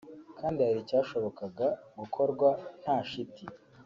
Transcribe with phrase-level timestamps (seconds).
[0.39, 1.67] kandi hari icyashobokaga
[1.99, 2.49] gukorwa
[2.81, 3.45] nta shiti